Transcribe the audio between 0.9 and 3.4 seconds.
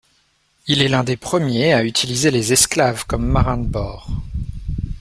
des premiers à utiliser les esclaves comme